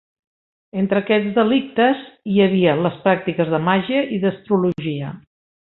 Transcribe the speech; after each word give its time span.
Entre 0.83 1.01
aquests 1.03 1.35
delictes 1.35 2.01
hi 2.35 2.43
havia 2.47 2.75
les 2.87 2.97
pràctiques 3.05 3.55
de 3.55 3.61
màgia 3.69 4.03
i 4.17 4.19
d'astrologia. 4.27 5.15